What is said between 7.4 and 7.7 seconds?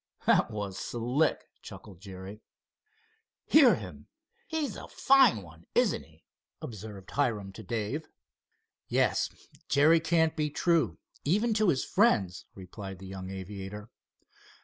to